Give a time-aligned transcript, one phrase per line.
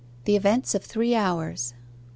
[0.25, 1.81] THE EVENTS OF THREE HOURS 1.